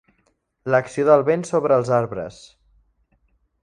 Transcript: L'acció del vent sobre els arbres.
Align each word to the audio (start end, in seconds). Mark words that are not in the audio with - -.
L'acció 0.75 1.05
del 1.09 1.27
vent 1.29 1.45
sobre 1.51 1.79
els 1.83 1.95
arbres. 2.01 2.43